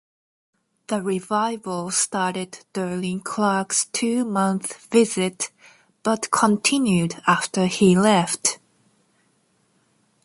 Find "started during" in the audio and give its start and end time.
1.91-3.19